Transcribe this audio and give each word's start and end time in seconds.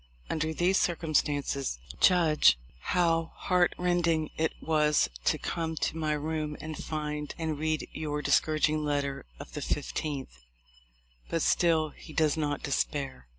Under 0.31 0.51
these 0.51 0.79
circumstances 0.79 1.77
judge 1.99 2.57
how 2.79 3.33
heart 3.35 3.75
rending 3.77 4.31
it 4.35 4.51
was 4.59 5.11
to 5.25 5.37
come 5.37 5.75
to 5.75 5.95
my 5.95 6.13
room 6.13 6.57
and 6.59 6.75
find 6.75 7.35
and 7.37 7.59
read 7.59 7.87
your 7.91 8.23
discouraging 8.23 8.83
letter 8.83 9.27
of 9.39 9.53
the 9.53 9.61
15th." 9.61 10.39
But 11.29 11.43
still 11.43 11.89
he 11.89 12.13
does 12.13 12.35
not 12.35 12.63
despair. 12.63 13.27